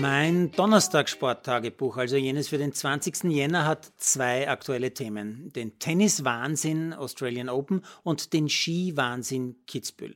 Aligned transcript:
Mein 0.00 0.52
Donnerstag-Sporttagebuch, 0.52 1.96
also 1.96 2.16
jenes 2.16 2.48
für 2.48 2.58
den 2.58 2.72
20. 2.72 3.24
Jänner, 3.24 3.64
hat 3.64 3.92
zwei 3.96 4.48
aktuelle 4.48 4.92
Themen. 4.92 5.50
Den 5.54 5.78
Tennis-Wahnsinn 5.78 6.92
Australian 6.92 7.48
Open 7.48 7.82
und 8.02 8.34
den 8.34 8.48
Ski-Wahnsinn 8.50 9.56
Kitzbühel. 9.66 10.14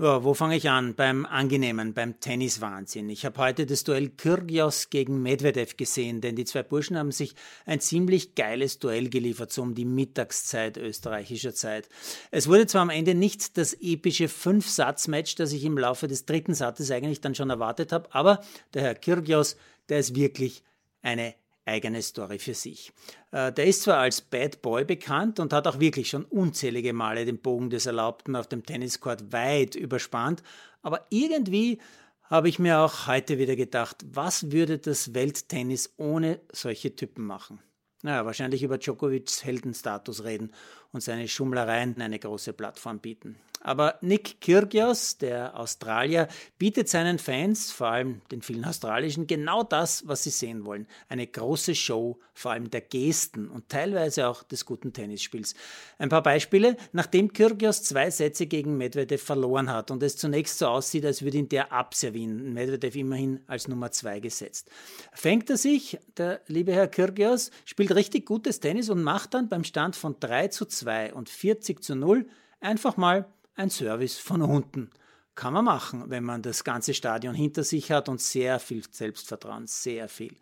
Ja, 0.00 0.24
wo 0.24 0.32
fange 0.32 0.56
ich 0.56 0.70
an? 0.70 0.94
Beim 0.94 1.26
Angenehmen, 1.26 1.92
beim 1.92 2.20
Tenniswahnsinn. 2.20 3.10
Ich 3.10 3.26
habe 3.26 3.36
heute 3.36 3.66
das 3.66 3.84
Duell 3.84 4.08
Kyrgios 4.08 4.88
gegen 4.88 5.22
Medvedev 5.22 5.76
gesehen, 5.76 6.22
denn 6.22 6.36
die 6.36 6.46
zwei 6.46 6.62
Burschen 6.62 6.96
haben 6.96 7.12
sich 7.12 7.34
ein 7.66 7.80
ziemlich 7.80 8.34
geiles 8.34 8.78
Duell 8.78 9.10
geliefert, 9.10 9.52
so 9.52 9.60
um 9.60 9.74
die 9.74 9.84
Mittagszeit 9.84 10.78
österreichischer 10.78 11.54
Zeit. 11.54 11.90
Es 12.30 12.48
wurde 12.48 12.66
zwar 12.66 12.80
am 12.80 12.88
Ende 12.88 13.14
nicht 13.14 13.58
das 13.58 13.74
epische 13.74 14.28
Fünf-Satz-Match, 14.28 15.34
das 15.34 15.52
ich 15.52 15.64
im 15.64 15.76
Laufe 15.76 16.08
des 16.08 16.24
dritten 16.24 16.54
Satzes 16.54 16.90
eigentlich 16.90 17.20
dann 17.20 17.34
schon 17.34 17.50
erwartet 17.50 17.92
habe, 17.92 18.08
aber 18.14 18.40
der 18.72 18.80
Herr 18.80 18.94
Kyrgios, 18.94 19.58
der 19.90 19.98
ist 19.98 20.14
wirklich 20.14 20.62
eine 21.02 21.34
eigene 21.64 22.02
Story 22.02 22.38
für 22.38 22.54
sich. 22.54 22.92
Äh, 23.30 23.52
der 23.52 23.66
ist 23.66 23.82
zwar 23.82 23.98
als 23.98 24.20
Bad 24.20 24.62
Boy 24.62 24.84
bekannt 24.84 25.40
und 25.40 25.52
hat 25.52 25.66
auch 25.66 25.80
wirklich 25.80 26.10
schon 26.10 26.24
unzählige 26.24 26.92
Male 26.92 27.24
den 27.24 27.38
Bogen 27.38 27.70
des 27.70 27.86
Erlaubten 27.86 28.36
auf 28.36 28.48
dem 28.48 28.64
Tenniscourt 28.64 29.32
weit 29.32 29.74
überspannt, 29.74 30.42
aber 30.82 31.06
irgendwie 31.10 31.78
habe 32.22 32.48
ich 32.48 32.58
mir 32.58 32.78
auch 32.78 33.08
heute 33.08 33.38
wieder 33.38 33.56
gedacht, 33.56 34.04
was 34.06 34.52
würde 34.52 34.78
das 34.78 35.14
Welttennis 35.14 35.92
ohne 35.96 36.40
solche 36.52 36.94
Typen 36.94 37.26
machen? 37.26 37.60
Naja, 38.02 38.24
wahrscheinlich 38.24 38.62
über 38.62 38.78
Djokovics 38.78 39.44
Heldenstatus 39.44 40.24
reden 40.24 40.52
und 40.92 41.02
seine 41.02 41.28
Schummlereien 41.28 42.00
eine 42.00 42.18
große 42.18 42.52
Plattform 42.52 42.98
bieten. 42.98 43.36
Aber 43.62 43.98
Nick 44.00 44.40
Kyrgios, 44.40 45.18
der 45.18 45.58
Australier, 45.58 46.28
bietet 46.58 46.88
seinen 46.88 47.18
Fans, 47.18 47.70
vor 47.70 47.88
allem 47.88 48.22
den 48.32 48.40
vielen 48.40 48.64
australischen, 48.64 49.26
genau 49.26 49.62
das, 49.62 50.08
was 50.08 50.22
sie 50.24 50.30
sehen 50.30 50.64
wollen. 50.64 50.86
Eine 51.10 51.26
große 51.26 51.74
Show, 51.74 52.18
vor 52.32 52.52
allem 52.52 52.70
der 52.70 52.80
Gesten 52.80 53.48
und 53.50 53.68
teilweise 53.68 54.28
auch 54.28 54.42
des 54.42 54.64
guten 54.64 54.94
Tennisspiels. 54.94 55.54
Ein 55.98 56.08
paar 56.08 56.22
Beispiele. 56.22 56.78
Nachdem 56.92 57.34
Kyrgios 57.34 57.82
zwei 57.82 58.10
Sätze 58.10 58.46
gegen 58.46 58.78
Medvedev 58.78 59.22
verloren 59.22 59.70
hat 59.70 59.90
und 59.90 60.02
es 60.02 60.16
zunächst 60.16 60.58
so 60.58 60.66
aussieht, 60.66 61.04
als 61.04 61.20
würde 61.20 61.36
ihn 61.36 61.50
der 61.50 61.70
abservieren, 61.70 62.54
Medvedev 62.54 62.96
immerhin 62.96 63.40
als 63.46 63.68
Nummer 63.68 63.90
zwei 63.90 64.20
gesetzt, 64.20 64.70
fängt 65.12 65.50
er 65.50 65.58
sich, 65.58 65.98
der 66.16 66.40
liebe 66.46 66.72
Herr 66.72 66.88
Kyrgios, 66.88 67.50
spielt 67.66 67.94
richtig 67.94 68.24
gutes 68.24 68.60
Tennis 68.60 68.88
und 68.88 69.02
macht 69.02 69.34
dann 69.34 69.50
beim 69.50 69.64
Stand 69.64 69.96
von 69.96 70.16
3 70.18 70.48
zu 70.48 70.64
2 70.64 70.79
und 71.14 71.28
40 71.28 71.82
zu 71.82 71.94
0 71.94 72.28
einfach 72.60 72.96
mal 72.96 73.26
ein 73.54 73.70
Service 73.70 74.18
von 74.18 74.42
unten. 74.42 74.90
Kann 75.34 75.52
man 75.52 75.64
machen, 75.64 76.04
wenn 76.08 76.24
man 76.24 76.42
das 76.42 76.64
ganze 76.64 76.92
Stadion 76.92 77.34
hinter 77.34 77.64
sich 77.64 77.90
hat 77.90 78.08
und 78.08 78.20
sehr 78.20 78.58
viel 78.58 78.82
Selbstvertrauen, 78.90 79.66
sehr 79.66 80.08
viel. 80.08 80.36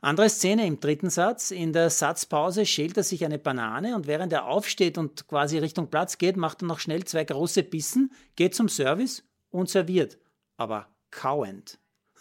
Andere 0.00 0.28
Szene 0.28 0.66
im 0.66 0.80
dritten 0.80 1.10
Satz. 1.10 1.50
In 1.50 1.72
der 1.72 1.90
Satzpause 1.90 2.66
schält 2.66 2.96
er 2.96 3.02
sich 3.02 3.24
eine 3.24 3.38
Banane 3.38 3.96
und 3.96 4.06
während 4.06 4.32
er 4.32 4.46
aufsteht 4.46 4.96
und 4.96 5.26
quasi 5.26 5.58
Richtung 5.58 5.88
Platz 5.88 6.18
geht, 6.18 6.36
macht 6.36 6.62
er 6.62 6.66
noch 6.66 6.78
schnell 6.78 7.04
zwei 7.04 7.24
große 7.24 7.64
Bissen, 7.64 8.12
geht 8.36 8.54
zum 8.54 8.68
Service 8.68 9.24
und 9.50 9.68
serviert. 9.68 10.18
Aber 10.56 10.88
kauend. 11.10 11.78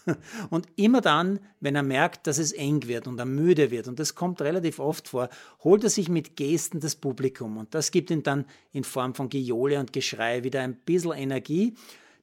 Und 0.50 0.67
immer 0.75 1.02
dann, 1.02 1.39
wenn 1.59 1.75
er 1.75 1.83
merkt, 1.83 2.27
dass 2.27 2.38
es 2.38 2.52
eng 2.52 2.88
wird 2.88 3.08
und 3.08 3.19
er 3.19 3.25
müde 3.25 3.72
wird, 3.72 3.88
und 3.88 4.00
das 4.00 4.16
kommt 4.16 4.41
relativ 4.41 4.80
oft 4.80 5.08
vor, 5.08 5.30
holt 5.63 5.83
er 5.83 5.89
sich 5.89 6.09
mit 6.09 6.36
Gesten 6.36 6.80
das 6.80 6.95
Publikum. 6.95 7.58
Und 7.58 7.73
das 7.73 7.91
gibt 7.91 8.09
ihm 8.11 8.23
dann 8.23 8.45
in 8.72 8.83
Form 8.83 9.13
von 9.13 9.30
Gejohle 9.30 9.80
und 9.80 9.94
Geschrei 9.94 10.44
wieder 10.44 10.61
ein 10.61 10.75
bisschen 10.75 11.13
Energie. 11.13 11.75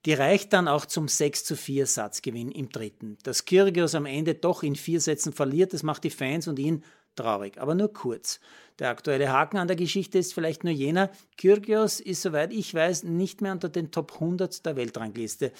Die 0.06 0.12
reicht 0.12 0.52
dann 0.52 0.68
auch 0.68 0.84
zum 0.84 1.08
6 1.08 1.44
zu 1.44 1.56
4 1.56 1.86
Satzgewinn 1.86 2.50
im 2.50 2.68
dritten. 2.68 3.16
Dass 3.22 3.46
Kyrgios 3.46 3.94
am 3.94 4.06
Ende 4.06 4.34
doch 4.34 4.62
in 4.62 4.76
vier 4.76 5.00
Sätzen 5.00 5.32
verliert, 5.32 5.72
das 5.72 5.82
macht 5.82 6.04
die 6.04 6.10
Fans 6.10 6.46
und 6.46 6.58
ihn 6.58 6.84
traurig, 7.16 7.58
aber 7.58 7.74
nur 7.74 7.92
kurz. 7.92 8.40
Der 8.78 8.90
aktuelle 8.90 9.30
Haken 9.30 9.56
an 9.56 9.68
der 9.68 9.76
Geschichte 9.76 10.18
ist 10.18 10.34
vielleicht 10.34 10.64
nur 10.64 10.72
jener, 10.72 11.10
Kyrgios 11.38 12.00
ist, 12.00 12.22
soweit 12.22 12.52
ich 12.52 12.74
weiß, 12.74 13.04
nicht 13.04 13.40
mehr 13.40 13.52
unter 13.52 13.68
den 13.68 13.92
Top 13.92 14.14
100 14.14 14.66
der 14.66 14.76
Weltrangliste. 14.76 15.52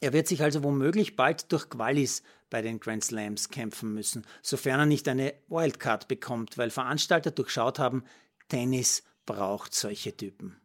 Er 0.00 0.12
wird 0.12 0.28
sich 0.28 0.42
also 0.42 0.62
womöglich 0.62 1.16
bald 1.16 1.50
durch 1.52 1.68
Qualis 1.68 2.22
bei 2.50 2.62
den 2.62 2.80
Grand 2.80 3.04
Slams 3.04 3.48
kämpfen 3.48 3.92
müssen, 3.92 4.26
sofern 4.42 4.80
er 4.80 4.86
nicht 4.86 5.08
eine 5.08 5.34
Wildcard 5.48 6.08
bekommt, 6.08 6.56
weil 6.56 6.70
Veranstalter 6.70 7.30
durchschaut 7.30 7.78
haben, 7.78 8.04
Tennis 8.48 9.02
braucht 9.26 9.74
solche 9.74 10.16
Typen. 10.16 10.56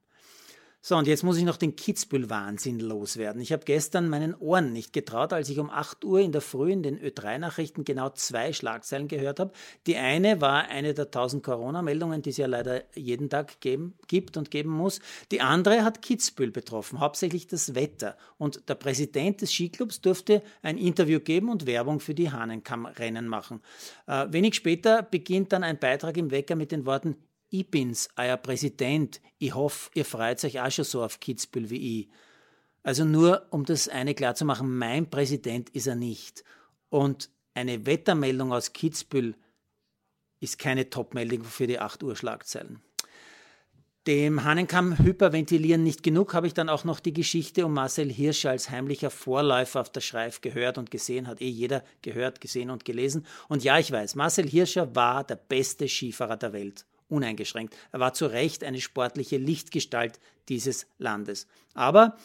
So, 0.86 0.98
und 0.98 1.08
jetzt 1.08 1.24
muss 1.24 1.38
ich 1.38 1.46
noch 1.46 1.56
den 1.56 1.78
Kitzbühel-Wahnsinn 1.78 2.78
loswerden. 2.82 3.42
Ich 3.42 3.54
habe 3.54 3.64
gestern 3.64 4.10
meinen 4.10 4.36
Ohren 4.36 4.74
nicht 4.74 4.92
getraut, 4.92 5.32
als 5.32 5.48
ich 5.48 5.58
um 5.58 5.70
8 5.70 6.04
Uhr 6.04 6.20
in 6.20 6.34
der 6.34 6.42
Früh 6.42 6.74
in 6.74 6.84
den 6.84 7.00
Ö3-Nachrichten 7.00 7.86
genau 7.86 8.10
zwei 8.10 8.52
Schlagzeilen 8.52 9.08
gehört 9.08 9.40
habe. 9.40 9.54
Die 9.88 9.96
eine 9.96 10.42
war 10.42 10.68
eine 10.68 10.94
der 10.94 11.06
1000 11.06 11.42
Corona-Meldungen, 11.42 12.22
die 12.22 12.32
es 12.32 12.36
ja 12.36 12.48
leider 12.48 12.84
jeden 12.96 13.30
Tag 13.30 13.62
geben, 13.62 13.94
gibt 14.10 14.36
und 14.36 14.52
geben 14.52 14.72
muss. 14.72 15.00
Die 15.32 15.40
andere 15.40 15.86
hat 15.86 16.02
Kitzbühel 16.02 16.52
betroffen, 16.52 17.00
hauptsächlich 17.00 17.48
das 17.48 17.76
Wetter. 17.76 18.18
Und 18.38 18.68
der 18.68 18.76
Präsident 18.76 19.40
des 19.40 19.54
Skiclubs 19.54 20.02
durfte 20.02 20.44
ein 20.64 20.78
Interview 20.78 21.22
geben 21.22 21.48
und 21.48 21.66
Werbung 21.66 22.02
für 22.02 22.14
die 22.14 22.30
Hahnenkammrennen 22.30 23.30
machen. 23.30 23.62
Äh, 24.06 24.26
wenig 24.32 24.56
später 24.56 25.02
beginnt 25.02 25.54
dann 25.54 25.64
ein 25.64 25.80
Beitrag 25.80 26.18
im 26.18 26.30
Wecker 26.30 26.58
mit 26.58 26.74
den 26.74 26.86
Worten 26.86 27.16
ich 27.54 27.70
bin's, 27.70 28.10
euer 28.18 28.38
Präsident. 28.38 29.22
Ich 29.38 29.54
hoffe, 29.54 29.92
ihr 29.94 30.06
freut 30.06 30.44
euch 30.44 30.60
auch 30.60 30.72
schon 30.72 30.86
so 30.86 31.04
auf 31.04 31.20
Kitzbühel 31.20 31.70
wie 31.70 32.00
ich. 32.00 32.10
Also 32.82 33.06
nur, 33.06 33.46
um 33.52 33.64
das 33.64 33.88
eine 33.88 34.16
klar 34.16 34.34
zu 34.34 34.44
machen, 34.44 34.76
mein 34.76 35.08
Präsident 35.10 35.70
ist 35.70 35.86
er 35.86 35.96
nicht. 35.96 36.44
Und 36.90 37.30
eine 37.54 37.86
Wettermeldung 37.86 38.52
aus 38.52 38.74
Kitzbühel 38.74 39.36
ist 40.40 40.58
keine 40.58 40.90
Topmeldung 40.90 41.44
für 41.44 41.68
die 41.68 41.78
8 41.78 42.02
Uhr 42.02 42.16
Schlagzeilen. 42.16 42.82
Dem 44.08 44.44
Hahnenkamm 44.44 44.98
hyperventilieren 44.98 45.84
nicht 45.84 46.02
genug, 46.02 46.34
habe 46.34 46.48
ich 46.48 46.56
dann 46.56 46.70
auch 46.70 46.84
noch 46.84 47.00
die 47.00 47.14
Geschichte 47.14 47.68
um 47.68 47.74
Marcel 47.74 48.12
Hirscher 48.12 48.50
als 48.50 48.72
heimlicher 48.72 49.12
Vorläufer 49.12 49.80
auf 49.80 49.92
der 49.92 50.02
Schreif 50.02 50.42
gehört 50.42 50.80
und 50.80 50.90
gesehen, 50.90 51.28
hat 51.28 51.40
eh 51.40 51.48
jeder 51.48 51.84
gehört, 52.02 52.42
gesehen 52.42 52.72
und 52.72 52.84
gelesen. 52.84 53.28
Und 53.48 53.64
ja, 53.64 53.78
ich 53.78 53.92
weiß, 53.92 54.16
Marcel 54.16 54.50
Hirscher 54.50 54.96
war 54.96 55.24
der 55.24 55.36
beste 55.36 55.88
Skifahrer 55.88 56.36
der 56.36 56.52
Welt 56.52 56.86
uneingeschränkt. 57.10 57.76
Er 57.92 58.00
war 58.00 58.14
zu 58.14 58.26
Recht 58.26 58.64
eine 58.64 58.82
sportliche 58.82 59.38
Lichtgestalt 59.38 60.20
dieses 60.50 60.88
Landes. 60.98 61.48
Aber, 61.74 62.18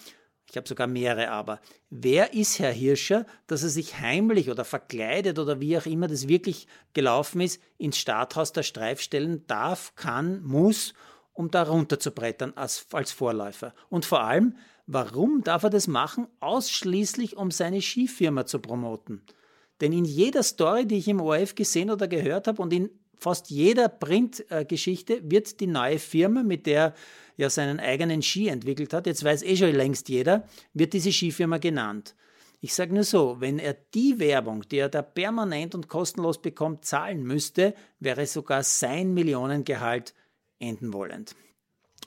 ich 0.50 0.56
habe 0.56 0.68
sogar 0.68 0.86
mehrere 0.86 1.30
Aber, 1.30 1.60
wer 1.90 2.32
ist 2.32 2.58
Herr 2.58 2.72
Hirscher, 2.72 3.26
dass 3.46 3.62
er 3.62 3.68
sich 3.68 4.00
heimlich 4.00 4.50
oder 4.50 4.64
verkleidet 4.64 5.38
oder 5.38 5.60
wie 5.60 5.76
auch 5.76 5.86
immer 5.86 6.08
das 6.08 6.28
wirklich 6.28 6.66
gelaufen 6.94 7.40
ist, 7.40 7.60
ins 7.76 7.98
Starthaus 7.98 8.52
der 8.52 8.62
Streif 8.62 9.00
stellen 9.00 9.46
darf, 9.46 9.94
kann, 9.94 10.42
muss, 10.42 10.94
um 11.34 11.50
da 11.50 11.62
runterzubrettern 11.62 12.54
als, 12.56 12.86
als 12.92 13.12
Vorläufer? 13.12 13.74
Und 13.90 14.06
vor 14.06 14.22
allem, 14.22 14.56
warum 14.86 15.42
darf 15.42 15.64
er 15.64 15.70
das 15.70 15.86
machen? 15.86 16.26
Ausschließlich, 16.40 17.36
um 17.36 17.50
seine 17.50 17.82
Skifirma 17.82 18.46
zu 18.46 18.58
promoten. 18.58 19.22
Denn 19.80 19.92
in 19.92 20.04
jeder 20.04 20.42
Story, 20.42 20.86
die 20.86 20.96
ich 20.96 21.08
im 21.08 21.20
ORF 21.20 21.54
gesehen 21.54 21.90
oder 21.90 22.08
gehört 22.08 22.48
habe 22.48 22.60
und 22.60 22.72
in 22.72 22.90
fast 23.18 23.50
jeder 23.50 23.88
Printgeschichte 23.88 25.20
wird 25.22 25.60
die 25.60 25.66
neue 25.66 25.98
Firma, 25.98 26.42
mit 26.42 26.66
der 26.66 26.94
er 27.36 27.50
seinen 27.50 27.78
eigenen 27.78 28.22
Ski 28.22 28.48
entwickelt 28.48 28.92
hat, 28.92 29.06
jetzt 29.06 29.24
weiß 29.24 29.42
eh 29.42 29.56
schon 29.56 29.72
längst 29.72 30.08
jeder, 30.08 30.46
wird 30.74 30.92
diese 30.92 31.12
Skifirma 31.12 31.58
genannt. 31.58 32.14
Ich 32.60 32.74
sage 32.74 32.92
nur 32.92 33.04
so, 33.04 33.36
wenn 33.38 33.60
er 33.60 33.76
die 33.94 34.18
Werbung, 34.18 34.68
die 34.68 34.78
er 34.78 34.88
da 34.88 35.02
permanent 35.02 35.76
und 35.76 35.88
kostenlos 35.88 36.42
bekommt, 36.42 36.84
zahlen 36.84 37.22
müsste, 37.22 37.74
wäre 38.00 38.26
sogar 38.26 38.64
sein 38.64 39.14
Millionengehalt 39.14 40.14
enden 40.58 40.92
wollend. 40.92 41.36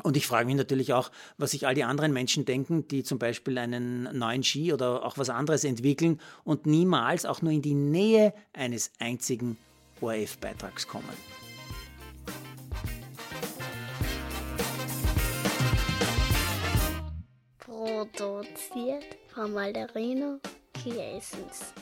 Und 0.03 0.17
ich 0.17 0.27
frage 0.27 0.47
mich 0.47 0.55
natürlich 0.55 0.93
auch, 0.93 1.11
was 1.37 1.51
sich 1.51 1.67
all 1.67 1.75
die 1.75 1.83
anderen 1.83 2.11
Menschen 2.11 2.43
denken, 2.43 2.87
die 2.87 3.03
zum 3.03 3.19
Beispiel 3.19 3.57
einen 3.57 4.03
neuen 4.17 4.43
Ski 4.43 4.73
oder 4.73 5.05
auch 5.05 5.17
was 5.17 5.29
anderes 5.29 5.63
entwickeln 5.63 6.19
und 6.43 6.65
niemals 6.65 7.25
auch 7.25 7.41
nur 7.41 7.51
in 7.51 7.61
die 7.61 7.75
Nähe 7.75 8.33
eines 8.51 8.91
einzigen 8.99 9.57
ORF-Beitrags 10.01 10.88
kommen. 10.88 11.07
Produziert 17.59 19.18
von 19.33 19.53
Malderino 19.53 20.39
Kiesens. 20.74 21.74